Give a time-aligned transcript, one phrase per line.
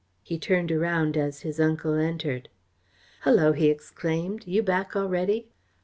[0.23, 2.49] He turned around as his uncle entered.
[3.21, 4.47] "Hullo!" he exclaimed.
[4.47, 5.49] "You back already!"